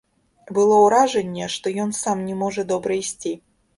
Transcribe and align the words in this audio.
Было 0.57 0.77
ўражанне, 0.85 1.49
што 1.57 1.73
ён 1.85 1.93
сам 2.01 2.27
не 2.31 2.39
можа 2.43 2.67
добра 2.73 2.99
ісці. 3.03 3.37